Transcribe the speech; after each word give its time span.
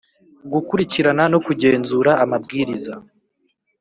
Gukurikirana 0.51 1.23
no 1.33 1.39
kugenzura 1.45 2.11
amabwiriza 2.23 2.93